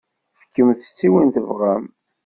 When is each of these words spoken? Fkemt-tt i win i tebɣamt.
Fkemt-tt 0.41 1.01
i 1.05 1.07
win 1.13 1.29
i 1.31 1.33
tebɣamt. 1.35 1.95